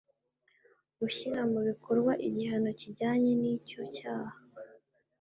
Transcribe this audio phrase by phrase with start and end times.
[0.99, 4.37] gushyira mu bikorwa igihano kijyanye n icyo cyaha